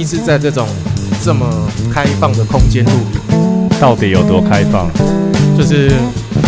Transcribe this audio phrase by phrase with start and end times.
[0.00, 0.66] 第一次在这种
[1.22, 1.46] 这么
[1.92, 4.90] 开放的空间录影，到底有多开放？
[5.58, 5.90] 就是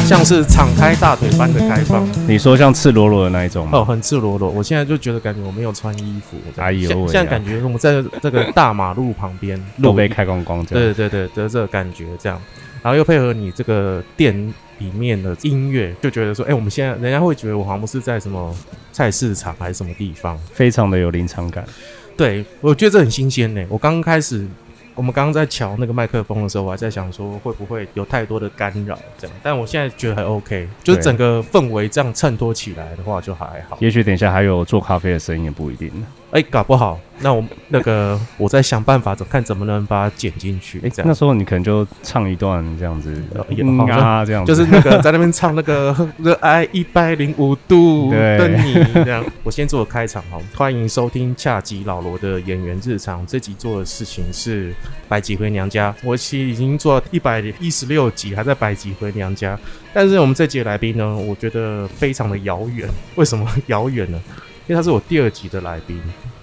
[0.07, 2.09] 像是敞开大腿般的开放。
[2.27, 3.73] 你说像赤裸裸的那一种吗？
[3.75, 4.49] 哦，很赤裸裸。
[4.49, 6.39] 我现在就觉得感觉我没有穿衣服。
[6.57, 10.95] 哎呦喂啊现现在感觉我们在这个大马路旁边 路被开光光这样。
[10.95, 12.41] 对对对，的这个感觉这样，
[12.83, 14.35] 然后又配合你这个店
[14.79, 18.57] 里面的音乐，就觉得说，哎、我们现在人家会觉得我好像不是在什么
[18.95, 20.39] 菜市场还是什么地方。
[20.55, 21.63] 非常的有临场感。
[22.17, 23.65] 对，我觉得这很新鲜呢。
[23.69, 24.47] 我刚开始，
[24.95, 33.79] 我们刚刚在瞧那个麦克风的时候，我还在想说会不会有太多的干扰这样，但我现在觉得还 OK，就是整个氛围这样衬托起来的话就还好。
[33.81, 35.91] 也许等一下还有做咖啡的声音也不一定。
[36.33, 40.79] 哎、搞不好，那我那个我再想办法，怎看怎么能把它剪进去。
[40.79, 49.23] 哎、这样那时候你可能就唱一段这样子呃，也嗯好啊这样子，就是那个在那边唱那个热爱一百零五度的你这样。
[49.45, 53.27] 我先做个开场哈，欢迎收听恰吉老罗的演员日常。
[53.27, 54.75] 这集做的事情是
[55.07, 59.59] 百集回娘家，我其实已经做到一百一十六集，还在百集回娘家。
[59.93, 62.89] 但是我们这集的来宾呢，我觉得非常的遥远。
[63.17, 64.19] 为什么遥远呢？
[64.67, 66.01] 因为他是我第二集的来宾。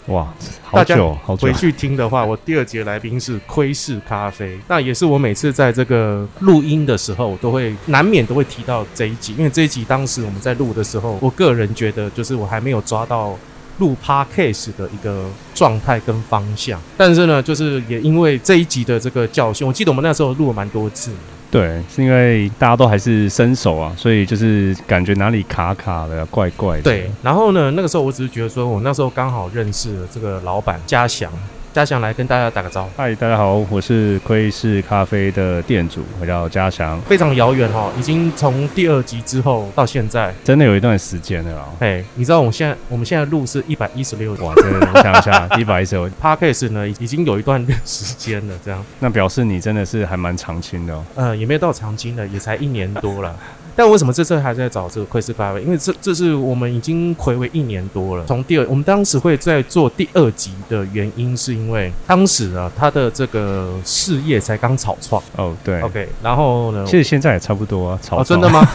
[0.08, 13.38] 哇，好久好久回，去听的话，我第二节来宾是窥视咖啡，那也是我每次在这个录音的时候，我都会难免都会提到这一集，因为这一集当时我们在录的时候，我个人觉得就是我还没有抓到。
[13.80, 15.26] 录 podcast 的一个
[15.56, 21.14] 状态跟方向，但是呢，就是也因为这一集的这个教训，我记得我们那时候录了蛮多次，
[21.52, 26.84] 对，是因为大家都还是生手啊，所以就是感觉哪里卡卡的、怪怪的。
[26.84, 31.32] 对，然后呢，那个时候我只是觉得说，我那时候刚好认识了这个老板嘉祥，
[31.72, 32.90] 嘉祥来跟大家打个招呼。
[32.98, 37.00] 嗨，大家好，我是窥视咖啡的店主，我叫嘉祥。
[37.02, 41.66] 非常遥远哈，已经从第二集之后到现在，真的有一段时间了啦。
[41.80, 51.06] 哎，你知道我们现在我们现在录是一百一十六哇，真的我想一下， 一百一十六，，Podcast 呢已经有一段时间了，这样，那表示你真的是还蛮长青的哦。
[51.16, 53.36] 呃，也没有到长青的，也才一年多了。
[53.80, 55.62] 但为什么这次还在找这个窥视咖啡？
[55.62, 58.26] 因为这这是我们已经暌违一年多了。
[58.26, 68.00] 从第二，我们当时会在做第二集的原因，是因为当时啊，他的这个事业才刚草创哦，对，，OK，然后呢，其实现在也差不多啊。
[68.02, 68.68] 草哦，真的吗？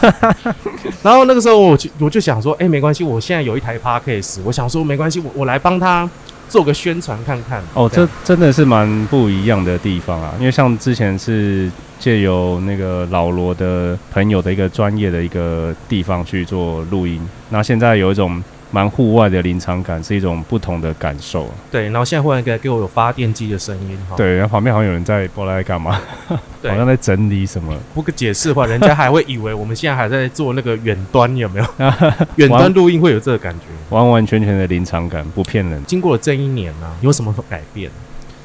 [1.03, 6.09] 然后那个时候我就我就想说，哎、没关系，我现在有一台 Podcast，我想说没关系，我我来帮他
[6.47, 7.61] 做个宣传看看。
[7.73, 21.49] 哦，这真的是蛮不一样的地方啊，因为像之前是借由那个老罗的朋友的一个专业的一个地方去做录音，那现在有一种蛮户外的临场感，是一种不同的感受。
[21.71, 24.15] 对，然后现在忽然给给我有发电机的声音哈。
[24.17, 26.01] 对，然后旁边好像有人在不知道在干嘛，
[26.61, 27.73] 对好像在整理什么。
[27.93, 31.65] 不个解释的话，人家还会以为我们现在还在做那个远端，有没有？
[32.35, 33.65] 远端录音会有这个感觉。
[33.89, 35.83] 完完全全的临场感，不骗人。
[35.85, 37.89] 经过了这一年呢、有什么改变？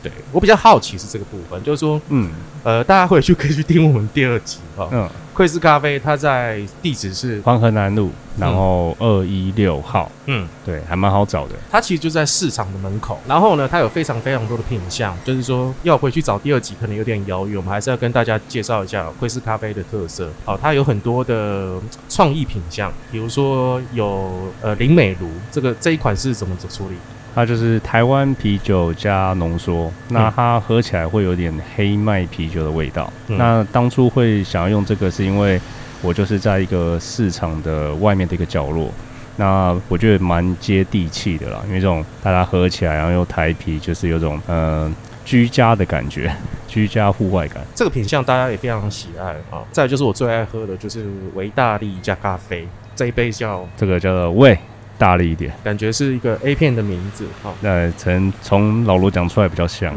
[0.02, 2.30] 对我比较好奇是这个部分，就是说，嗯
[2.62, 4.88] 呃，大家回去可以去听我们第二集哈。
[4.92, 11.54] 嗯，窥视咖啡，它在地址是，黄河南路，然后二一六号，嗯，对，还蛮好找的。
[11.70, 20.28] 它其实就在市场的门口，然后呢，它有非常非常多的品相，就是说要回去找第二集可能有点遥远，我们还是要跟大家介绍一下窥视咖啡的特色。
[20.44, 26.96] 哦，它有很多的呃创意品相，比如说有呃林美如，这个这一款是怎么处理？
[27.34, 33.12] 它就是台湾啤酒加浓缩，那它喝起来会有点黑麦啤酒的味道。
[33.28, 35.60] 嗯那当初会想要用这个，是因为
[36.02, 38.90] 我就是在一个市场的外面的一个角落，
[39.36, 44.92] 那我觉得蛮接地气的啦，因为这种大家喝起来，然后又台啤，就是有种呃
[45.24, 46.34] 居家的感觉，
[46.66, 47.62] 居家户外感。
[47.74, 49.62] 这个品相大家也非常喜爱啊。
[49.70, 54.58] 再就是我最爱喝的就是维大利加咖啡，这一杯叫这个叫做喂，
[55.00, 55.50] 大力一点。
[55.64, 57.56] 感觉是一个 A 片的名字好。
[57.62, 59.94] 那从从老罗讲出来比较像，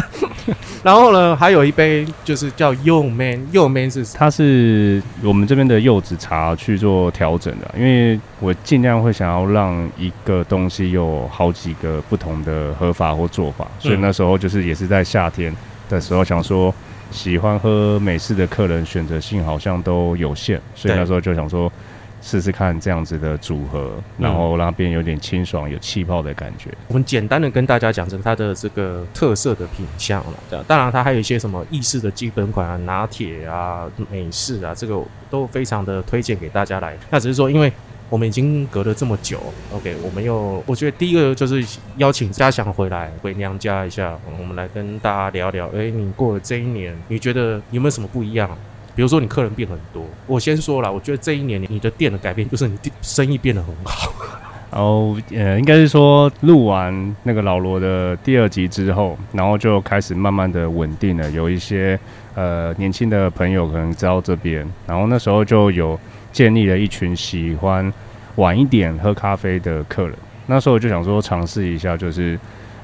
[0.84, 15.50] 然后呢，还有一杯就是叫 Yo Man，Yo Man 是它是我们这边的柚子茶去做调整的，因为我尽量会想要让一个东西有好几个不同的喝法或做法，所以那时候就是也是在夏天
[15.88, 16.74] 的时候想说，
[17.10, 21.72] 喜欢喝美式的客人选择性好像都有限，所以那时候就想说。
[22.20, 26.70] 试试看这样子的组合，然后让它变有点清爽、有气泡的感觉。
[26.88, 35.00] 我们简单的跟大家讲这个它的这个特色的品相了，当然它还有一些什么意式的基本款啊、拿铁啊、美式啊，这个
[35.30, 36.96] 都非常的推荐给大家来。
[37.10, 37.72] 那只是说，因为
[38.10, 39.38] 我们已经隔了这么久
[39.72, 41.64] ，OK，我们又我觉得第一个就是
[41.98, 48.50] 邀请嘉祥回来回娘家一下，我们来跟大家聊聊，诶，你过了这一年，你觉得有没有什么不一样？
[48.98, 54.12] 比如说你客人变很多，我先说了，我觉得这一年你的店的改变就是你生意变得很好。
[54.72, 61.96] 然后呃，应该是说录完那个老罗的第二集之后，然后就开始慢慢的稳定了，有一些
[62.34, 65.96] 呃年轻的朋友可能知道这边，然后那时候就有
[66.32, 67.92] 建立了一群喜欢
[68.34, 70.14] 晚一点喝咖啡的客人。
[70.46, 72.36] 那时候我就想说尝试一下，就是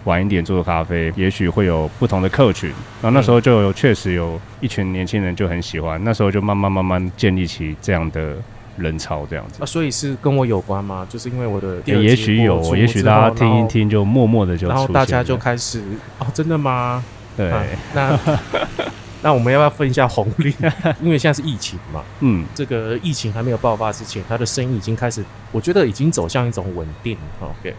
[0.05, 2.71] 晚一点做咖啡，也许会有不同的客群。
[3.03, 8.35] 然后那时候就有确实有一群年轻人就很喜欢，那时候就慢慢慢慢建立起这样的。
[8.77, 11.07] 人潮这样子啊，所以是跟我有关吗？
[11.09, 15.81] 就是因为我的也许有，也许大家听一听就默默的就，然后大家就开始
[16.19, 17.05] 哦，真的吗？
[17.37, 17.53] 对，
[17.95, 18.19] 那
[19.23, 20.53] 那我们要不要分一下红利？
[21.01, 27.17] 因为现在是疫情嘛，嗯，这个疫情还没有爆发之前，他的生意已经开始，我觉得已经走向一种稳定。
[27.41, 27.73] OK，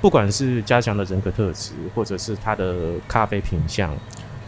[0.00, 3.94] 不管是加强的人格特质，或者是他的咖啡品相。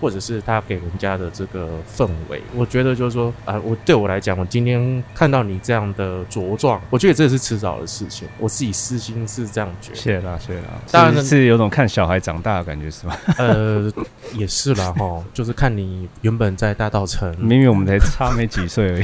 [0.03, 8.27] 或者是他给人家的这个氛围，我觉得就是说，啊，我对我来讲，我今天看到你这样的茁壮，我觉得这是迟早的事情。
[8.41, 9.95] 我自己私心是这样觉得。
[9.97, 10.63] 谢谢啦，谢啦。
[10.91, 13.17] 当然，是有种看小孩长大的感觉，是吧？
[13.39, 13.93] 呃，
[14.35, 19.03] 也是啦，哈，就是看你原本在大道城，明明我们才差没几岁而已，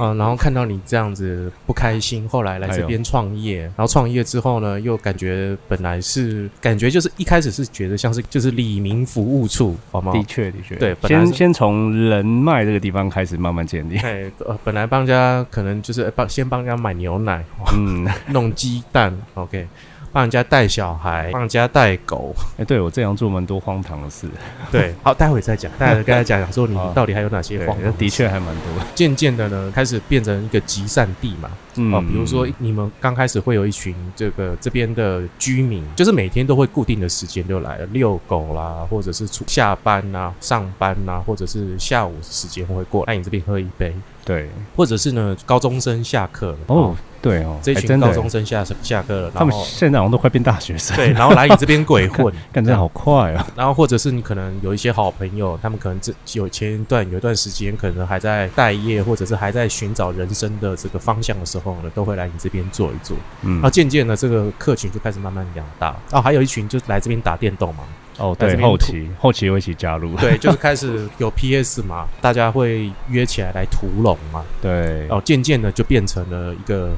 [0.00, 10.12] 啊， 然后看到你这样子不开心，后来来这边创业，然后创业之后呢，又感觉本来是感觉就是一开始是觉得像是就是李明服务处，好吗？
[10.32, 13.98] 确的确，对，先先从人脉这个地方开始慢慢建立。
[13.98, 17.44] 哎，呃，本来帮家可能就是帮先帮人家买牛奶，
[17.74, 19.66] 嗯， 弄鸡蛋，OK。
[20.12, 22.34] 帮人家带小孩，帮人家带狗。
[22.58, 24.28] 哎，对我这样做蛮多荒唐的事。
[24.70, 25.72] 对，好，待会再讲。
[25.78, 27.76] 待会跟他讲讲说，你到底还有哪些荒？
[27.96, 28.64] 的确还蛮多。
[28.94, 31.50] 渐渐的呢，开始变成一个集散地嘛。
[31.96, 43.94] 哦，比如说你们刚开始会有一群这个这边的居民，就是每天都会固定的时间就来了遛狗啦，或者是出下班呐、上班呐，或者是下午时间会过来你这边喝一杯。
[44.24, 46.96] 对，或者是呢，高中生下课了哦。
[47.20, 50.96] 对哦，这群高中生下下课了，他们现在好像都快变大学生。
[50.96, 53.46] 对，然后来你这边鬼混， 感觉好快啊。
[53.54, 63.16] 然后或者是你可能有一些好朋友，他们可能这有前一段有一段时间，可能还在待业，或者是还在寻找人生的这个方向的时候呢，都会来你这边坐一坐。
[63.42, 65.96] 嗯，然后渐渐的这个客群就开始慢慢养大。
[66.10, 67.84] 哦，还有一群就来这边打电动嘛。
[68.18, 70.14] 哦，对，后期后期会一起加入。
[70.16, 74.44] 对，就是开始有 PS 嘛，大家会约起来来屠龙嘛。
[74.60, 76.90] 对，然后渐渐的就变成了一个。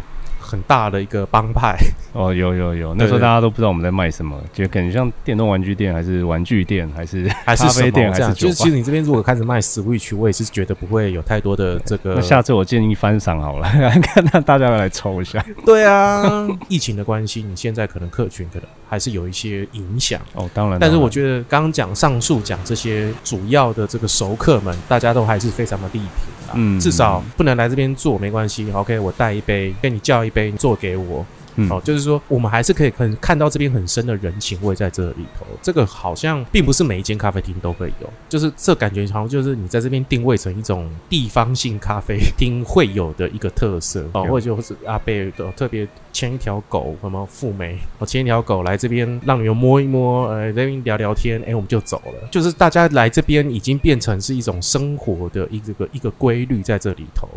[0.47, 1.75] 很大的一个帮派
[2.13, 12.15] 哦，有有有，那时候大家都不知道我们在卖什么，就可能像电动玩具店，还是玩具店，还是 还是咖啡店，还是就是其实你这边如果开始卖 Switch，我也是觉得不会有太多的这个。
[12.17, 13.67] 那下次我建议翻赏好了，
[14.03, 15.45] 看 看大家来抽一下。
[15.65, 20.49] 对啊，疫情的关系，你现在可能客群可能还是有一些影响哦。
[20.55, 26.55] 当然，但是我觉得刚刚讲上述讲这些主要的这个熟客们，大家都还是非常的力挺。
[26.55, 31.27] 嗯，至少不能来这边做没关系，OK，我带一杯，跟你叫一杯，做给我。
[31.71, 35.47] 哦，就是说，我们还是可以很看到这边很深的人情味在这里头。
[35.63, 52.29] 这个好像并不是每一间咖啡厅都会有，就是这感觉好像就是你在这边定位成一种地方性咖啡厅会有的一个特色哦，或者就是阿贝的特别牵一条狗，什么富美，我牵一条狗来这边让你们摸一摸，呃，这边聊聊天，哎，我们就走了。
[52.31, 57.29] 就是大家来这边已经变成是一种生活的一个一个规律在这里头。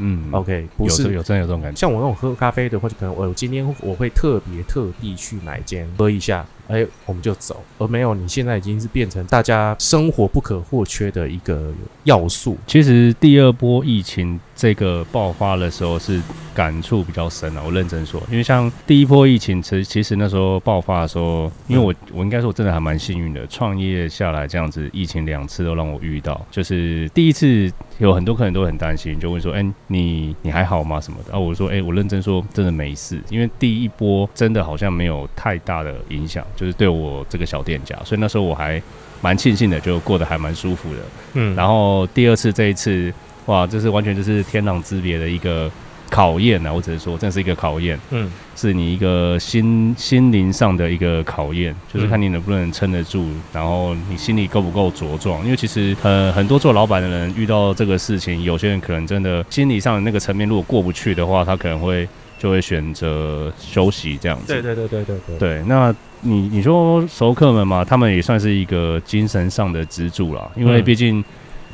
[0.00, 11.72] 嗯，OK，不是有真有这种感觉，像我那种喝咖啡的，或者可能我今天我会特别特地去买间喝一下，哎，我们就走，而没有你现在已经是变成大家生活不可或缺的一个
[12.04, 12.56] 要素。
[12.66, 14.38] 其实第二波疫情。
[14.60, 16.20] 这个爆发的时候是
[16.54, 31.32] 感触比较深啊，我认真说，因为像第一波疫情，其实其实那时候爆发的时候，因为我我应该说我真的还蛮幸运的，创业下来这样子，疫情两次都让我遇到，就是第一次有很多客人都很担心，就问说，哎，你你还好吗什么的？
[31.32, 38.82] 啊，我说，哎，我认真说，真的没事，因为第一波真的好像没有太大的影响，就是对我这个小店家，所以那时候我还
[39.22, 40.98] 蛮庆幸的，就过得还蛮舒服的。
[41.32, 43.10] 嗯，然后第二次这一次。
[43.46, 45.68] 哇，这是完全就是天壤之别的一个
[46.08, 46.72] 考验呐！
[46.72, 55.42] 我只是说，这是一个考验，嗯，是你一个心心灵上的一个考验，就是看你能不能撑得住，然后你心里够不够茁壮。
[55.42, 62.06] 因为其实呃，很多做老板的人遇到这个事情，有些人可能真的心理上的那个层面如果过不去的话，他可能会
[62.38, 64.52] 就会选择休息这样子。
[64.52, 65.38] 对对对对对对。
[65.38, 71.24] 对，那你你说熟客们嘛，他们也算是一个精神上的支柱了，因为毕竟。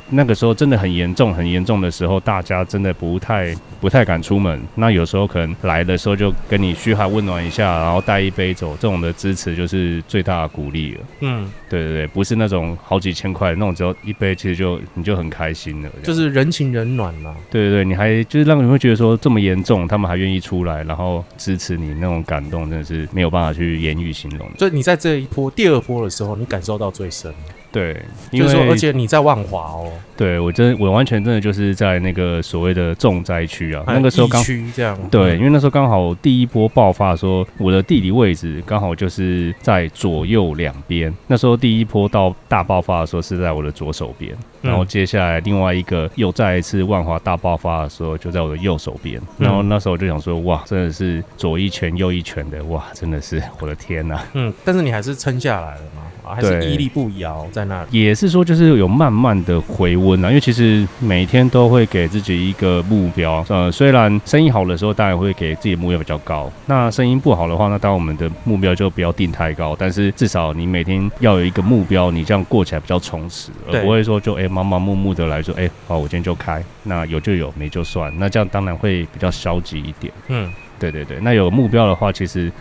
[0.09, 4.61] 那个时候真的很严重、很严重的时候，大家真的不太、不太敢出门。
[4.75, 11.01] 那有时候可能来的时候就跟你嘘寒问暖一下，然后带一杯走，这种的支持就是最大的鼓励了。
[11.21, 15.89] 嗯，对对对，不是那种好几千块那种，只要一杯，其实就你就很开心了。
[16.03, 17.35] 就是人情人暖嘛。
[17.49, 24.57] 对对对，你还就是让人会觉得说这么严重，他们还愿意出来，然后支持你，那种感动真的是没有办法去言语形容的。
[24.57, 27.33] 所以你在这一波第二波的时候，你感受到最深。
[27.77, 27.95] 对，
[28.31, 29.91] 就是说，而且你在万华哦。
[30.15, 34.97] 对我真，我完全真的就是在那个所谓的重灾区啊，那个时候刚区这样。
[35.11, 41.13] 对，因为那时候刚好第一波爆发，说我的地理位置刚好就是在左右两边。
[41.27, 49.21] 那时候第一波到大爆发的时候是在我的左手边，然后接下来另外一个又再一次万华大爆发的时候就在我的右手边。
[49.37, 54.19] 然后那时候我就想说，哇，真的是左一拳右一拳的，哇，真的是我的天呐。
[54.33, 56.03] 嗯，但是你还是撑下来了嘛。
[56.29, 80.11] 还是屹立不摇在那里，也是说就是有慢慢的回温啊，因为其实每天都会给自己一个目标，呃，虽然生意好的时候当然会给自己目标比较高，那生意不好的话，那当然我们的目标就不要定太高，但是至少你每天要有一个目标，你这样过起来比较充实，而不会说就哎盲盲目目的来说，哎，好，我今天就开，那有就有，没就算，那这样当然会比较消极一点。
[80.29, 82.51] 嗯，对对对，那有目标的话，其实。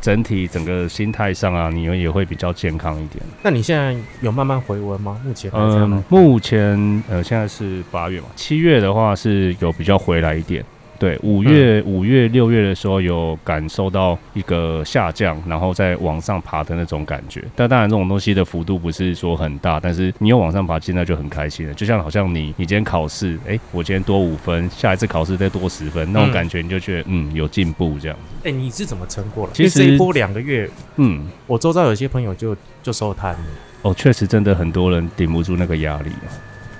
[0.00, 3.24] 整体整个心态上啊，你们也会比较健康一点。
[3.42, 5.18] 那你现在有慢慢回温吗？
[5.24, 10.62] 目前嗯，目前呃现在是八月嘛，七月的话是有比较回来一点。
[11.04, 17.44] 对，五月、五月、六月的时候有感受到一个下降，然后再往上爬的那种感觉。
[17.54, 21.74] 但当然，这种东西的幅度不是说很大，但是你有往上爬，现在就很开心了。
[21.74, 28.16] 就像好像你，你今天考试，哎，我今天多五分，下一次考试再多十分，那种感觉你就觉得嗯有进步这样。
[28.42, 29.52] 哎，你是怎么撑过来？
[29.52, 33.38] 其实这一波两个月，嗯，我周遭有些朋友就就收摊了。
[33.82, 36.10] 哦，确实真的很多人顶不住那个压力。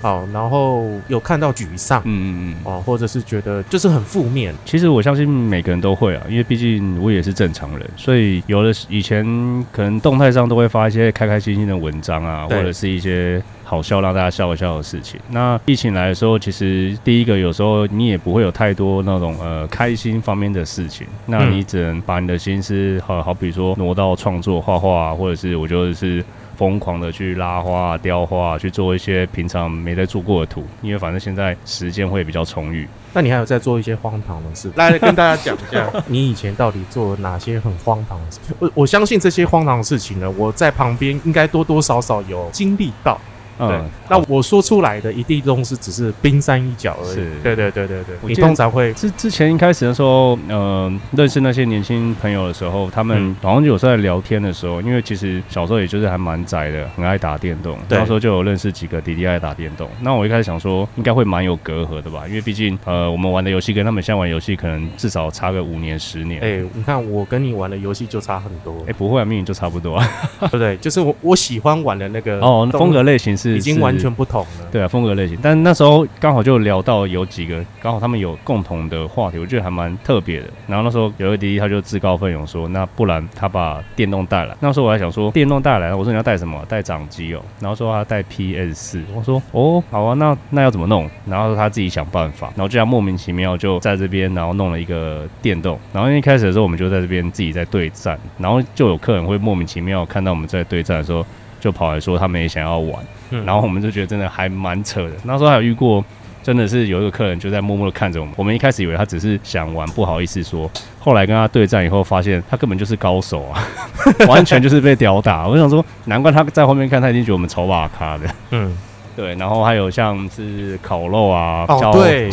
[0.05, 4.53] 好，然后有看到沮丧，嗯嗯嗯，哦，或者是觉得就是很负面。
[4.63, 9.25] 其实我相信每个人都会啊，因为毕竟我也是正常人，所以有的以前
[9.71, 15.19] 可能动态上都会发一些开开心心的文章啊，或者是一些好笑让大家笑一笑的事情。
[15.31, 26.23] 那疫情来的时候，其实第一个有时候你也不会有太多那种呃开心方面的事情，那你只能把你的心思好好比说挪到创作画画，或者是我觉得是。
[26.55, 32.87] 疯狂的去拉花、雕花，去做一些平常没在做过的图，因为反正现在时间会比较充裕。
[33.13, 34.71] 那你还有在做一些荒唐的事？
[34.75, 38.39] 来跟大家讲一下， 你以前到底做了哪些很荒唐的事？
[38.59, 43.19] 我我相信这些荒唐的事情呢，我在旁边应该多多少少有经历到。
[43.59, 47.15] 嗯，那我说出来的一定都是只是冰山一角而已。
[47.15, 48.15] 是，对对对对对。
[48.21, 57.77] 你通常会之之前一开始的时候，嗯，认识那些年轻朋友的时候，他们好像有时候在聊天的时候，因为其实小时候也就是还蛮宅的，很爱打电动。
[57.89, 59.89] 那时候就有认识几个弟弟爱打电动。
[60.01, 62.27] 那我一开始想说，应该会蛮有隔阂的吧？
[62.27, 66.41] 因为毕竟，呃，我们玩的游戏跟他们现在玩游戏，可能至少差个五年十年。
[66.41, 68.83] 哎，你看我跟你玩的游戏就差很多。
[68.87, 70.01] 哎，不会啊，命运就差不多，
[70.39, 70.75] 对 不对？
[70.77, 74.25] 就是我我喜欢玩的那个哦，风格类型是已经完全不。
[74.25, 80.47] 同了对啊，风格类型，但那时候刚好就聊到有几个，刚好他们有共同的话题，我觉得还蛮特别的。
[80.65, 84.57] 然后那时候有个弟弟他就自告奋勇说，那不然他把电动带来。
[84.59, 86.59] 那时候我还想说，电动带来，我说你要带什么？
[86.67, 87.41] 带掌机哦。
[87.59, 91.07] 然后说他带 PS 四，我说哦，好啊，那那要怎么弄？
[91.27, 92.47] 然后他自己想办法。
[92.55, 95.79] 然后这样莫名其妙就在这边，然后弄了一个电动。
[95.93, 101.23] 然后一开始的时候，我们就在这边自己在对战，然后就有客人会莫名其妙看到我们在对战的时候，
[101.65, 103.03] 就跑来说他们也想要玩。
[103.43, 105.15] 然后我们就觉得真的还蛮扯的。
[105.23, 106.05] 那时候还有遇过，
[106.43, 108.33] 真的是有一个客人就在默默的看着我们。
[108.37, 110.69] 我们一开始以为他只是想玩，不好意思说。
[110.99, 113.67] 后来跟他对战以后，发现他根本就是高手啊，
[114.29, 115.47] 完全就是被吊打。
[115.47, 118.27] 我想说，难怪他在后面看，他已经觉得我们丑把咖的。
[118.51, 118.77] 嗯。
[119.15, 122.29] 对，然后还有像是烤肉啊，哦， 对，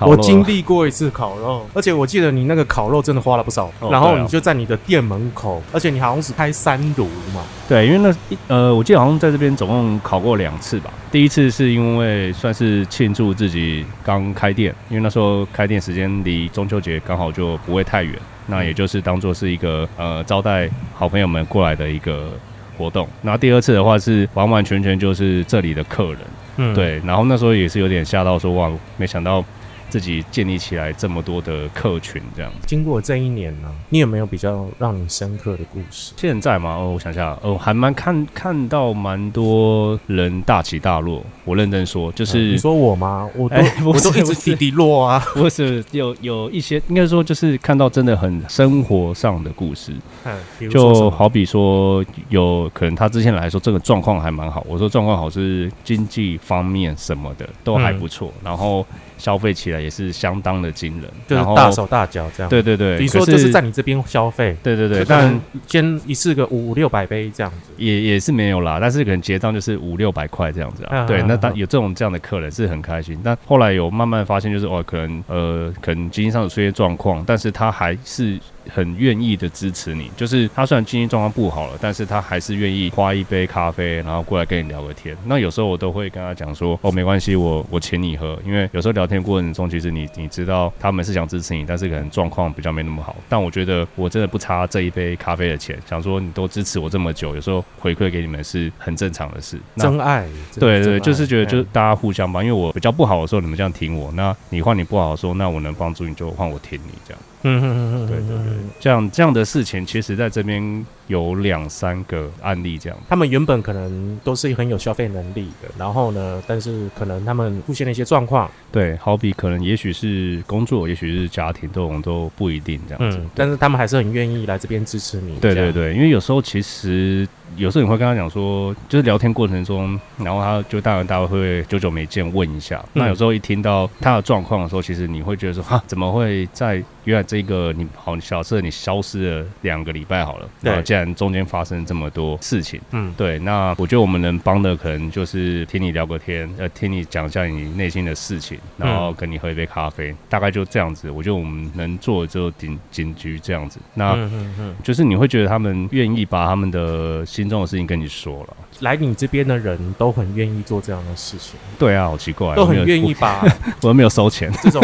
[0.00, 7.04] 我经历过一次烤肉，而且我记得你那个烤肉真的花了不少，然后你就在你的店门口，而且你好像是开三炉
[7.34, 18.14] 嘛，对，因为那呃，我记得好像在这边总共烤过两次吧，第一次是因为算是庆祝自己刚开店，因为那时候开店时间离中秋节刚好就不会太远，
[18.46, 22.30] 那也就是当做是一个呃招待好朋友们过来的一个。
[22.76, 26.18] 活动，然后第二次的话是完完全全就是这里的客人，
[26.56, 29.44] 嗯，对，然后那时候也是有点吓到，说哇，没想到
[29.88, 32.50] 自己建立起来这么多的客群这样。
[32.66, 36.12] 经过这一年呢，你有没有比较让你深刻的故事？
[36.16, 41.22] 现在嘛，哦，我想想，哦，还蛮看看到蛮多人大起大落。
[41.44, 43.28] 我认真说，就是、你说我吗？
[43.36, 45.22] 我都、我都一直是不是滴滴落啊。
[45.34, 49.92] 不是有有一些，应该说就是看到真的很生活上的故事。
[50.24, 54.64] 嗯，就好比说，有可能他之前来说这个状况还蛮好。
[54.68, 58.86] 我说状况好是经济方面什么的都还不错，然后
[59.24, 67.72] 消费起来也是相当的惊人，就是大手大脚这样。，对对对，比如说可就是在你这边消费，对对对，但先一次个五六百杯这样子。
[67.78, 71.06] 也也是没有啦，但是可能结账就是五六百块这样子啊。
[71.06, 78.38] 对，那当有这种这样的客人是很开心，但后来有慢慢发现，就是哦，可能呃，可能经济上有出现状况，但是他还是
[78.72, 80.10] 很愿意的支持你。
[80.16, 85.16] 就是他虽然经济状况不好了，但是他还是愿意花一杯咖啡，然后过来跟你聊个天。
[85.24, 93.16] 那有时候我都会跟他讲说，哦，没关系，我我请你喝，因为有时候聊天过程中，其实你你知道他们是想支持你，但是可能状况比较没那么好。
[93.28, 99.58] 但我觉得我真的不差这一杯咖啡的钱，想说你都支持我这么久，有时候回馈给你们是很正常的事。
[99.76, 100.26] 真爱，
[100.58, 107.20] 对对，就是觉得就是嗯大家互相帮，因为我比较不好的时候，你们这样挺我；那你换你不好的时候，那我能帮助你就换我挺你这样。
[107.46, 110.62] 嗯嗯嗯嗯，对对对，这样这样的事情，其实在这边
[111.06, 112.98] 有两三个案例这样。
[113.08, 123.18] 他们原本可能都是很有消费能力的，然后呢，但是可能他们出现了一些状况，对，好比可能也许是工作，也许是家庭，这种都不一定这样子。
[123.18, 125.38] 嗯，但是他们还是很愿意来这边支持你。
[125.38, 132.84] 对对对，因为有时候其实有时候你会跟他讲说，就是聊天过程中，然后他就大然大会久久没见问一下。
[132.92, 142.80] 那有时候一听到他的状况的时候，其实你会觉得说，哈，怎么会在原来这个你好，小设你消失了两个礼拜好了，对然中间发生这么多事情。
[142.92, 151.10] 嗯，对，那我觉得我们能帮的可能就是听你聊个天，呃，听你讲一下你内心的事情，然后跟你喝一杯咖啡，大概就这样子。
[151.10, 153.78] 我觉得我们能做的就仅仅局这样子。
[153.94, 158.56] 那嗯嗯嗯，就是你会觉得他们愿意把他们的心中的事情跟你说了。
[158.80, 163.40] 来你这边的人都很愿意做这样的事情，对啊，好奇怪，都很愿意，把
[163.82, 164.82] 我我又没有收钱，这种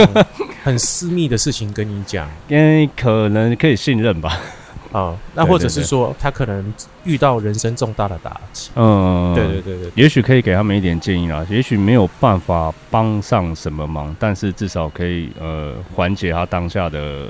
[0.63, 2.29] 很私密的事情跟你讲。
[2.49, 4.39] 因为可能可以信任吧。
[4.93, 6.73] 啊、那或者是说他可能
[7.05, 8.71] 遇到人生重大的打击。
[8.75, 17.27] 嗯，对对对对，也许可以给他们一点建议啦，也许没有办法帮上什么忙，但是至少可以呃缓解他当下的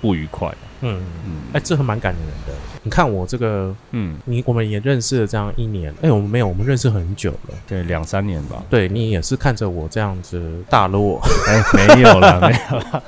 [0.00, 0.48] 不愉快。
[0.84, 2.52] 嗯，嗯哎、这很蛮感人的。
[2.82, 7.54] 你看我这个，嗯，你我们也认识了这样一年，哎、我们没有，我们认识很久了。
[7.68, 8.60] 对，两三年吧。
[8.68, 13.02] 对你也是看着我这样子大落，哎，没有了， 没有啦，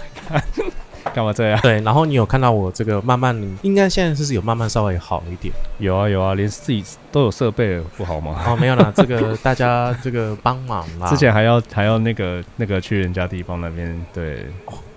[1.14, 1.61] 干嘛这样？
[1.62, 5.54] 对，然后你有看到我这个慢慢，应该现在是有慢慢稍微好一点。
[5.78, 8.43] 有啊有啊，连自己都有设备了，不好吗？
[8.49, 11.06] 哦，没有啦，这个大家这个帮忙啦。
[11.15, 14.47] 之前还要还要那个那个去人家地方那边，对，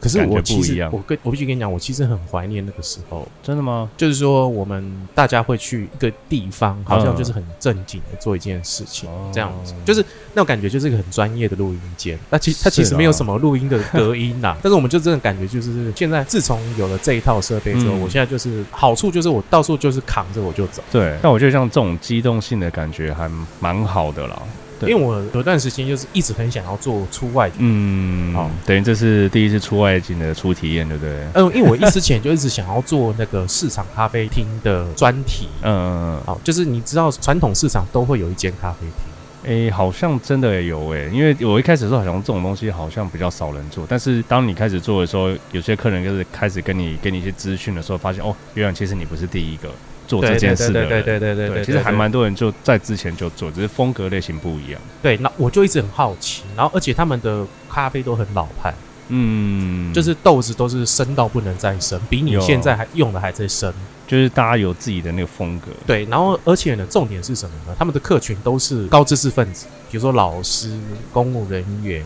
[0.07, 3.89] 可是我其实我跟我必须跟你讲，我其实很怀念那个时候，真的吗？
[3.97, 10.01] 就是说我们大家会去一个地方，好像嗯就是很正经的做一件事情，哦这样子，就是
[10.33, 12.17] 那种感觉，就是一个很专业的录音间。
[12.29, 20.81] 那其它其实没有什么录音的隔音啦， 但是我们就真的感觉就是现在自从有了这一套设备之后，嗯我现在就是好处就是我到处就是扛着我就走。
[20.91, 24.41] 对，但我觉得像这种机动性的感觉还蛮好的啦。
[24.79, 24.89] 对。
[24.89, 28.49] 因为我有段时间就是一直很想要做出外景，嗯，好。
[28.65, 31.13] 等于这是第一次出外景的初体验，对不对？
[31.33, 36.21] 嗯，因为我一之前就一直想要做那个市场咖啡厅的专题， 嗯嗯嗯。
[36.25, 49.69] 好，就是你知道传统市场都会有一间咖啡厅，诶、好像真的有诶、因为我一开始的时候好像这种东西好像比较少人做，但是当你开始做的时候，有些客人就是开始跟你给你一些资讯的时候，发现哦，原来其实你不是第一个
[50.07, 50.89] 做这件事的人。
[50.89, 54.81] 对对对对对对，其实还蛮多人就在之前就做，只是风格类型不一样。
[55.01, 55.17] 对。
[55.17, 58.73] 那我就一直很好奇，然后而且他们的咖啡都很老派，
[59.09, 63.71] 嗯，就是豆子都是生到不能再生，比你现在还用的还在生。
[64.07, 65.67] 就是大家有自己的那个风格。
[65.85, 67.75] 对，然后而且呢，重点是什么呢？
[67.77, 70.79] 他们的客群都是高知识分子，比如说老师、
[71.11, 72.05] 公务人员、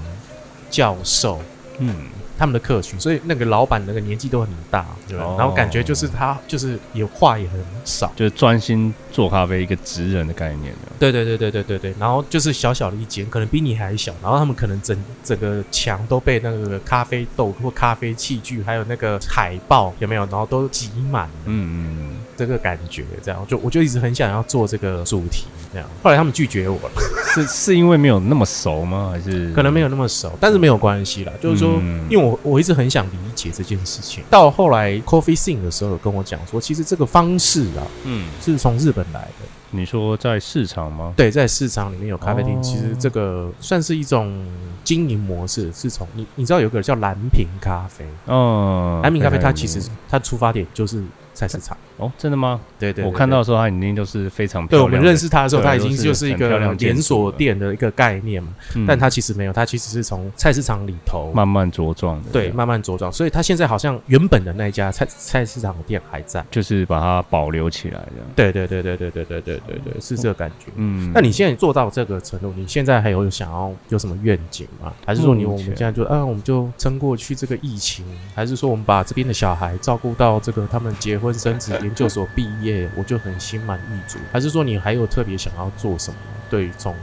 [0.70, 1.40] 教授。
[1.78, 1.96] 嗯，
[2.42, 5.16] 他们的客群，所以那个老板那个年纪都很大，对。
[5.16, 5.24] 吧？
[5.26, 10.74] 哦然后感觉就是他就是也话也很少，就是专心做咖啡一个职人的概念。
[10.98, 20.22] 对对对对对对对，然后就是小小的一间，可能比你还小，然后他们可能整整个墙都被那个咖啡豆或咖啡器具，还有那个海报有没有？
[20.26, 23.46] 然后都挤满了嗯嗯这个感觉，这样。
[23.48, 25.88] 就我就一直很想要做这个主题，这样。
[26.02, 26.92] 后来他们拒绝我了，
[27.38, 29.10] 嗯，是是因为没有那么熟吗？
[29.12, 29.52] 还是？
[29.54, 32.02] 可能没有那么熟，但是没有关系啦，就是说，嗯。
[32.10, 38.30] 因为我我我一直很想理解这件事情，到后来 Coffee Sing 的时候有跟我讲说，其实这个方式啊嗯。
[38.41, 39.48] 是从日本来的。
[39.74, 41.13] 你说在市场吗？
[41.15, 42.62] 对，在市场里面有咖啡厅，哦。
[42.62, 44.46] 其实这个算是一种
[44.84, 51.02] 经营模式，是从你你知道有个叫蓝瓶咖啡，嗯，蓝瓶咖啡它其实它出发点就是
[51.34, 51.78] 菜市场。
[51.98, 52.60] 哦，真的吗？
[52.80, 66.44] 对对我看到的时候，它已经就是非常对我们认识它的时候，对它已经就是一个连锁店的一个概念嘛，嗯但它其实没有，它其实是从菜市场里头慢慢茁壮的，对慢慢茁壮，所以它现在好像原本的那一家菜菜市场店还在。
[66.50, 68.12] 就是把它保留起来的。
[68.36, 70.72] 对对对对对对对对对对，是这个感觉。
[70.76, 74.91] 嗯，那你现在做到这个程度，你现在还有想要有什么愿景吗？
[75.06, 78.04] 还是说你我们现在就啊，我们就撑过去这个疫情？
[78.34, 84.18] 还是说我们把这边的小孩照顾到这个他们结婚生子、研究所毕业，我就很心满意足？
[84.34, 86.18] 还是说你还有特别想要做什么？
[86.50, 86.94] 对于从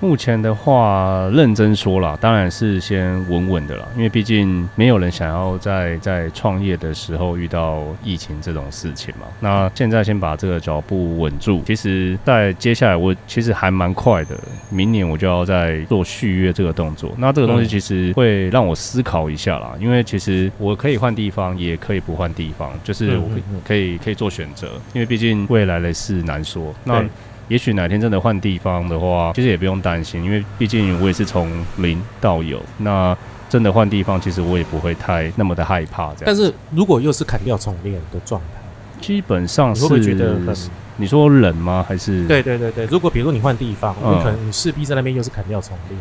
[0.00, 9.26] 目前的话，认真说啦，当然是先稳稳的啦，因为毕竟没有人想要在在创业的时候遇到疫情这种事情嘛。
[9.40, 14.38] 那现在先把这个脚步稳住，其实，在接下来我其实还蛮快的，
[14.70, 17.12] 明年我就要在做续约这个动作。
[17.18, 23.28] 那这个东西嗯其实会让我思考一下啦，因为其实我可以换地方，也可以不换地方，就是我
[23.66, 26.72] 可以可以做选择，因为毕竟未来的事难说。
[26.84, 27.08] 那对
[27.48, 32.62] 也许哪天真的换地方的话，其实也不用担心，因为毕竟我也是从零到有。
[32.78, 33.16] 那
[33.48, 36.14] 真的换地方，其实我也不会太那么的害怕。
[36.14, 38.60] 这样，但是如果又是砍掉重练的状态，
[39.00, 40.56] 基本上是你会不会觉得很？
[41.00, 41.84] 你说冷吗？
[41.88, 42.26] 还是？
[42.26, 46.00] 对对对对，如果比如说你换地方，嗯你可能你势必在那边又是砍掉重练。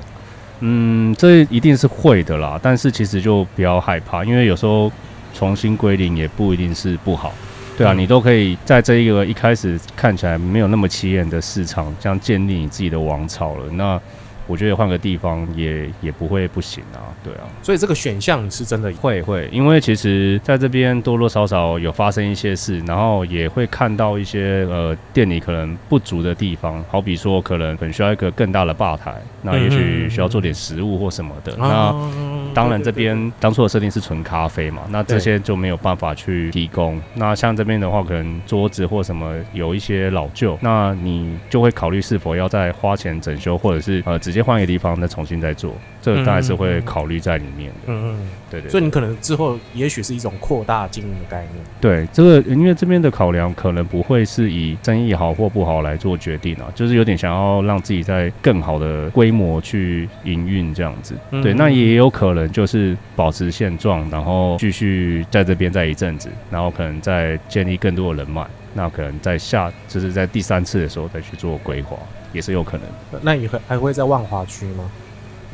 [0.62, 2.60] 嗯，这一定是会的啦。
[2.62, 4.92] 但是其实就不要害怕，因为有时候
[5.36, 7.32] 重新归零也不一定是不好。
[7.78, 13.70] 对啊，嗯你都可以在这一个一开始看起来没有那么起眼的市场，这样建立你自己的王朝了。
[13.74, 14.02] 那
[14.48, 17.14] 我觉得换个地方也也不会不行啊。
[17.24, 31.54] 对啊，所以这个选项你是真的会会，因为其实在这边多多少少有发生一些事，然后也会看到一些呃店里可能不足的地方，好比说可能很需要一个更大的吧台，那也许需要做点食物或什么的。
[31.58, 32.12] 那啊
[32.54, 37.00] 当然，这边当初的设定是纯咖啡嘛，那这些就没有办法去提供。
[37.14, 45.74] 那像这边的话，可能桌子或什么有一些老旧，那你就会考虑是否要再花钱整修，或者是呃直接换一个地方再重新再做。
[46.02, 47.76] 这个当然是会考虑在里面的。
[47.88, 51.66] 嗯嗯，对对对所以你可能之后也许是一种扩大经营的概念。
[51.82, 61.14] 对这个，因为这边的考量可能不会是以生意好或不好来做决定啊，就是有点想要让自己在更好的规模去营运这样子。
[61.32, 71.98] 嗯对，那也有可能就是保持现状，然后继续在这边再一阵子，然后可能再建立更多的人脉，那可能在下就是在第三次的时候再去做规划，
[72.32, 72.86] 也是有可能。
[73.24, 74.90] 那你会还会在万华区吗？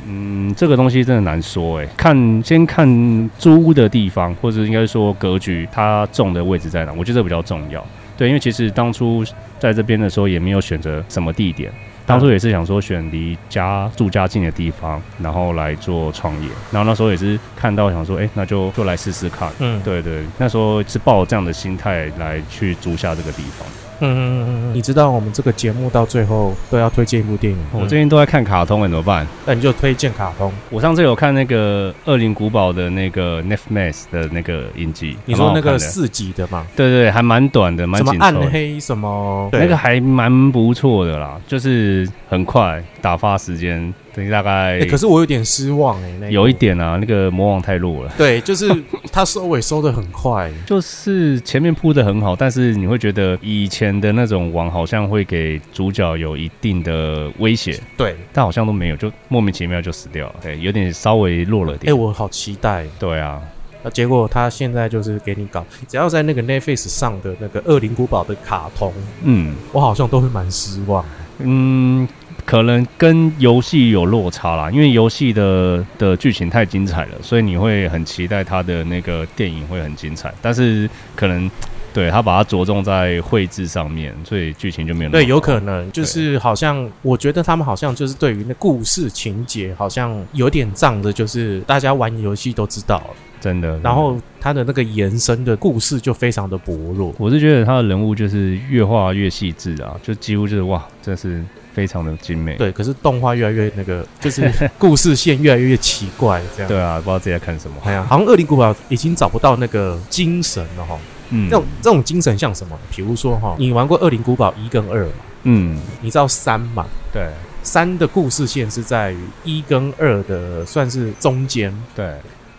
[0.06, 7.84] 嗯，这个东西真的难说诶，看先看租屋的地方，或者应该说格局，它种的位置在哪，我觉得这比较重要。
[8.18, 9.24] 对，因为其实当初
[9.58, 11.72] 在这边的时候也没有选择什么地点，
[12.06, 16.50] 当初也是想说选离家住家近的地方，然后来做创业。
[16.72, 19.50] 然后那时候也是看到想说，哎、那就就来试试看。
[19.60, 23.68] 嗯，对对，那时候是抱这样的心态来去租下这个地方。
[24.04, 29.26] 嗯嗯嗯嗯，你知道我们这个节目到最后都要推荐一部电影，我嗯最近都在看卡通，哎，怎么办？
[29.46, 30.52] 那你就推荐卡通。
[30.70, 36.68] 我上次有看那个《恶灵古堡》的那个 Netflix 的那个影集，你说那个四集的嘛？
[36.76, 38.52] 对对，还蛮短的，蛮什么暗紧凑的。
[38.52, 39.50] 黑什么？
[39.54, 48.70] 那个还蛮不错的啦，就是很快打发时间，等于大概哎，可是我有点失望哎，那有一部点啊，那个魔王太弱了，对，就是
[49.12, 50.52] 他收尾收的很快。
[50.66, 61.98] 就是前面铺的很好，但是你会觉得以前的那种王好像会给主角有一定的威胁，对，但好像都没有，就莫名其妙就死掉了，对，有点稍微弱了哎，点。
[61.98, 62.86] 我好期待。
[63.00, 63.42] 对啊，
[63.84, 71.04] 那结果他现在就是给你搞，只要在那个 Netflix 上的那个《恶灵古堡》的卡通，嗯我好像都会蛮失望。
[71.40, 72.08] 嗯，
[72.46, 81.50] 可能跟游戏有落差啦，因为游戏的的剧情太精彩了，所以你会很期待它的那个电影会很精彩，但是可能
[81.94, 93.78] 对他把它着重在绘制上面，所以剧情就没有对，有可能就是好像，我觉得他们好像就是对于那故事情节好像有点仗着，就是大家玩游戏都知道了，真的。
[93.84, 97.14] 然后他的那个延伸的故事就非常的薄弱。
[97.18, 102.56] 我是觉得他的人物就是越画越细致啊，就几乎就是哇，真是非常的精美。
[102.56, 106.70] 对，可是动画越来越那个，就是 故事线越来越奇怪，这样。
[106.70, 107.76] 对啊，不知道自己在看什么。
[107.84, 110.98] 哎呀，好像《恶灵古堡》已经找不到那个精神了哈。
[111.36, 112.80] 嗯这种这种精神像什么？
[112.96, 115.12] 比如说哈，你玩过《恶灵古堡》一跟二嘛？
[115.44, 116.86] 嗯，你知道三嘛？
[117.12, 117.28] 对
[117.64, 122.14] 三的故事线是在于一跟二的算是中间，对，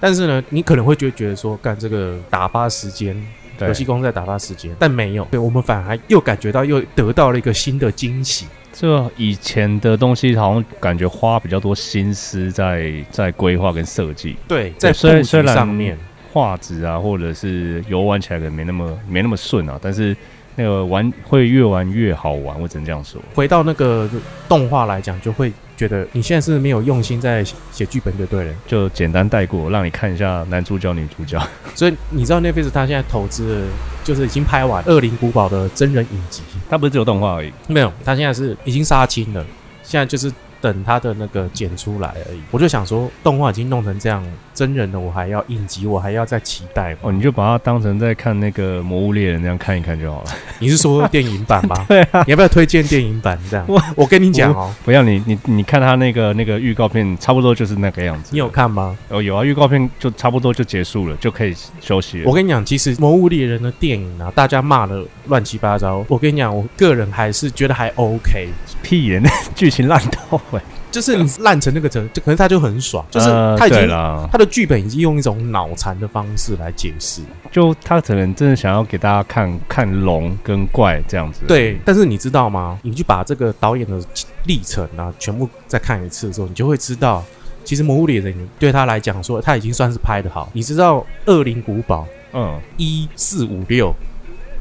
[0.04, 3.16] 但是呢，你可能会觉觉得说，干这个打发时间
[3.56, 8.44] 对游戏公司在打发时间，但没有，对我们反而又感觉到又得到了一个新的惊喜。
[8.70, 15.96] 这以前的东西好像感觉花比较多心思在在规划跟设计，对，在虽然布局虽然上面，
[16.30, 20.14] 画质啊，或者是游玩起来可能没那么没那么顺啊，但是
[20.54, 23.18] 那个玩会越玩越好玩，我只能这样说。
[23.34, 24.06] 回到那个
[24.46, 28.54] 动画来讲，就会觉得你现在是没有用心在写写剧本就对了。
[28.66, 31.40] 就简单带过，让你看一下男主角、女主角。
[31.74, 33.64] 所以你知道 Netflix 他现在投资，
[34.02, 39.44] 就是已经拍完《恶灵古堡》的真人影集，他不是只有动画而已，没有，他现在是已经杀青了，
[39.82, 40.32] 现在就是
[40.64, 42.40] 等他的那个剪出来而已。
[42.50, 44.24] 我就想说，动画已经弄成这样，
[44.54, 50.30] 真人的我还要应急，我还要再期待吗哦，你就把它当成在看那个《魔物猎人》那样看一看就好了。
[50.58, 51.84] 你是说电影版吗？
[51.86, 53.38] 对啊，你要不要推荐电影版？
[53.50, 58.30] 这样，我我跟你讲哦，不要你你你看他那个那个预告片，差不多就是那个样子。
[58.32, 58.96] 你有看吗？
[59.10, 62.24] 哦有啊，预告片就差不多就结束了，就可以休息了。
[62.26, 66.02] 我跟你讲，其实《魔物猎人》的电影啊，大家骂的乱七八糟。
[66.08, 68.48] 我跟你讲，我个人还是觉得还 OK，
[68.84, 73.88] 屁眼，那剧情烂到哎、就是你烂成那个程，就可能他就很爽，就是呃他已经。
[74.30, 81.40] 他的剧本已经用一种脑残的方式来解释，就他可能真的想要给大家看看龙跟怪这样子。
[81.48, 81.78] 对。
[81.84, 82.78] 但是你知道吗？
[82.82, 83.98] 你去把这个导演的
[84.44, 87.24] 历程啊，全部再看一次的时候，你就会知道，
[87.64, 90.50] 其实《魔物猎人》对他来讲说，他已经算是拍的好。
[90.52, 92.02] 你知道《恶灵古堡》
[92.36, 93.94] 嗯，一四五六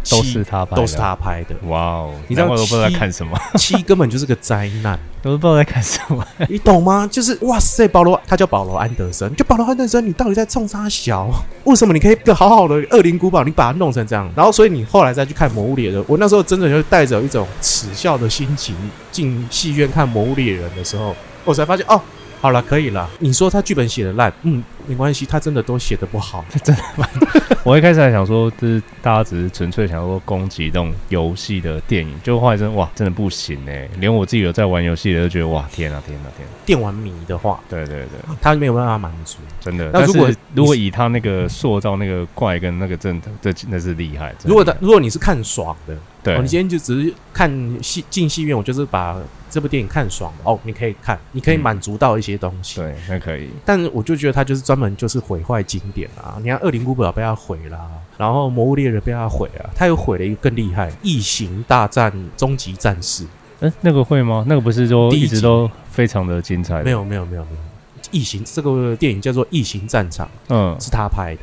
[0.10, 2.14] 都是他拍的，都是他拍的，哇哦！
[2.28, 5.00] 你知道难怪我都不知道在七看什么，七根本就是个灾难。
[5.24, 6.22] 都不知道在看什么。
[6.50, 7.08] 你懂吗？
[7.10, 11.30] 就是哇塞，保罗，他叫保罗安德森，就保罗安德森，你到底在冲啥小？
[11.64, 14.30] 为什么你可以一个好好的恶灵古堡，你把它弄成这样？
[14.36, 18.76] 然后，所以你后来再去看《魔物猎人》，我那时候真的就带着一种耻笑的心情
[19.14, 22.02] 进戏院看《魔物猎人》的时候，我才发现哦。
[22.44, 23.10] 好了，可以了。
[23.20, 26.44] 你说他剧本写的烂，嗯，没关系，他真的都写的不好。
[26.62, 26.84] 真的
[27.64, 33.88] 我一开始还想说，就是大家只是纯粹想说攻击这种游戏的电影，就后来真哇，真的不行哎！
[33.98, 36.52] 连我自己有在玩游戏的都觉得哇，天啊天啊天啊！
[36.66, 39.38] 电玩迷的话，对对对，他没有办法满足。
[39.62, 39.90] 真的。
[39.94, 44.36] 但那如果是如果以他那个塑造那个怪跟那个正，这那是厉害。
[44.38, 49.18] 真的如果他如果你是看爽的，对哦，你今天就只是看戏进戏院，我就是把
[49.50, 52.80] 这部电影看爽了哦，你可以看，你可以嗯满足到一些东西。
[52.80, 53.50] 对，那可以。
[53.66, 56.38] 但是我就觉得他就是专门就是毁坏经典啊！
[56.42, 57.80] 你看《恶灵古堡》被他毁了，
[58.18, 63.24] 然后《魔物猎人》被他毁了，他又毁了一个更厉害，《异形大战终极战士》。
[63.60, 64.46] 嗯，那个会吗？
[64.48, 66.84] 那个不是说一直都非常的精彩的？
[66.84, 71.42] 没，有没有没有没有，《异形》这个电影叫做《异形战场嗯》，，是他拍的。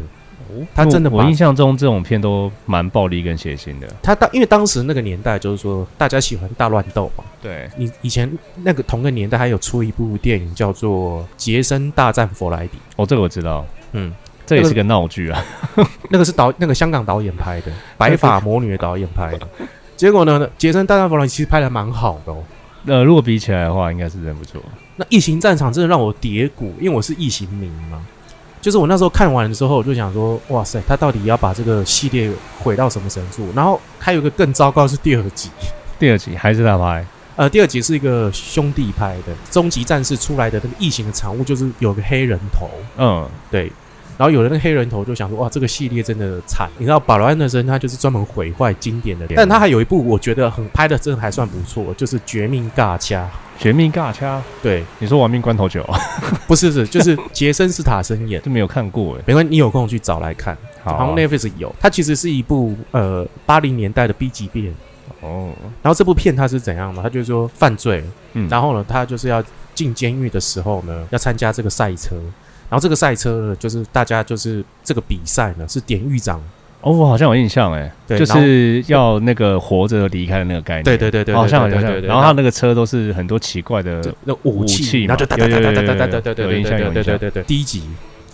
[0.75, 3.89] 他真的我我印象中这种片都蛮暴力跟血腥的。
[4.03, 8.31] 他当因为当时那个年代就是说大家喜欢大乱斗嘛，对，你以前
[8.63, 14.13] 那个同个年代还有出一部电影叫做《杰森大战佛莱迪》，哦，这个我知道，嗯，
[14.47, 15.45] 这也是个闹剧啊。
[16.09, 19.49] 那个 是导那个香港导演拍的， 白发魔女的导演拍的。
[19.97, 22.43] 结果呢，《杰森大战佛莱迪》其实拍的蛮好的哦。
[22.87, 24.61] 呃，如果比起来的话，应该是真不错。
[24.97, 28.01] 那《异形战场》真的让我跌骨，因为我是异形迷嘛。
[28.61, 33.49] 就是我那时候看完的时候，我就想说，哇塞，他到底要把这个系列毁到什么程度？
[33.55, 35.49] 然后还有一个更糟糕是第二集，
[35.99, 42.69] 第二集还是他拍，呃，第二集是一个兄弟拍的，终极战士出来的那个异形的产物就是有个黑人头，
[42.99, 43.73] 嗯，对。
[44.19, 46.69] 然后有了那个黑人头就想说，哇，这个系列真的惨。
[46.77, 53.25] 你知道，保罗安德森他就是专门毁坏经典的，但他还有一部我觉得很拍的真的还算不错，就是《绝命尬掐》。
[53.61, 55.87] 绝命尬掐，对，你说玩命关头九
[56.49, 58.41] 不是是，就是杰森斯塔森演。
[58.41, 59.23] 就没有看过哎。
[59.27, 61.71] 没关系，你有空去找来看，好啊好像 Netflix 有。
[61.79, 64.75] 它其实是一部呃八零年代的 B 级片。
[65.21, 65.51] 哦，
[65.83, 67.03] 然后这部片它是怎样的？
[67.03, 69.45] 它就是说犯罪，嗯然后呢，他就是要
[69.75, 72.17] 进监狱的时候呢，要参加这个赛车。
[72.71, 76.41] 然后这个赛车呢，就是大家就是这个比赛呢，是典狱长，
[76.83, 80.85] 哦，我好像有印象哎，对就是要那个活着离开的那个概念。
[80.85, 82.09] 对对对对，好像好像对对对。
[82.09, 87.43] 然后他那个车都是很多奇怪的那武武器然后就哒哒哒哒哒哒哒哒哒哒有印象有印象对对对对。
[87.43, 87.83] 第一集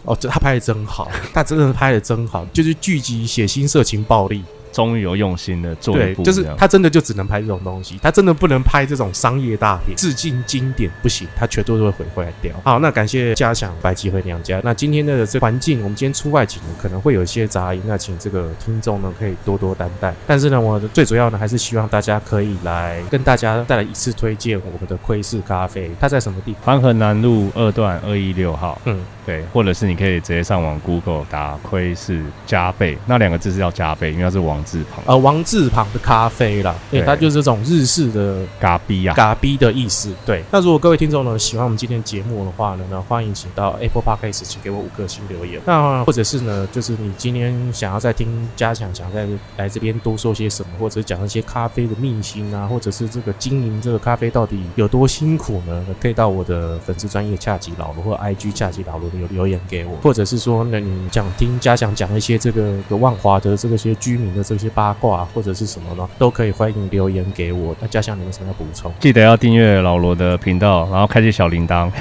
[0.05, 4.45] 哦，这他拍的真好，他真的拍的真好，就是聚集血腥、色情、暴力。
[4.77, 12.53] 终于有用心的做一对，部，就是他真的就只能拍这种东西，他真的不能拍这种商业大片，致敬经典不行，他全都会毁坏掉。
[12.63, 14.61] 好，那感谢嘉祥白吉回娘家。
[14.63, 20.15] 那今天的这环境，我们今天出外景可能会有一些杂音，那请这个听众呢可以多多担待。
[20.27, 26.63] 但是呢，我最主要呢还是希望大家可以来跟大家再来一次推荐我们的窥视咖啡，它在什么地方？
[26.65, 40.13] 环河南路二段二一六号，嗯，对，或者是你可以直接上网 Google 打窥视加倍，那两个字是要加倍，因为它是网字旁，呃，王字旁的咖啡啦，对，它就是这种日式的嘎逼啊，嘎逼的意思。
[40.27, 45.61] 对，那如果各位听众呢喜欢我们今天节目的话呢，那欢迎请到 Apple Podcast 请给我五颗星留言。
[45.65, 49.27] 那或者是呢，就是你今天想要再听加强，想再
[49.57, 55.87] 来这边多说些什么，或者讲一些咖啡的秘辛啊，或者是这个经营这个咖啡到底有多辛苦呢？
[56.01, 67.75] 可以到我的粉丝专业恰吉老罗或 IG 恰吉老罗留留言给我，或者是说，那你想听嘉祥讲一些这个个万华的这个些居民的这些八卦或者是什么呢，都可以欢迎留言给我。
[67.81, 68.93] 那嘉祥，你们什么要补充？
[69.01, 71.91] 记得要订阅老罗的频道，然后开启小铃铛。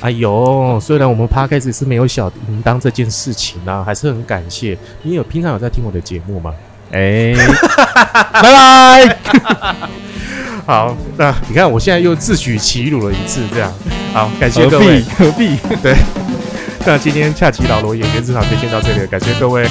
[0.00, 6.54] 哎呦，虽然我们 podcast 是没有小铃铛这件事情啊，还是很感谢你有平常有在听我的节目吗？
[6.92, 7.34] 哎，
[8.32, 9.16] 拜拜。
[10.64, 13.72] 好，那你看我现在又自取其辱了一次，这样
[14.14, 15.10] 好，感谢各位必。
[15.10, 15.96] 何必对？
[16.86, 19.66] 那今天恰奇老罗演员日常就先到这里了，感谢各位。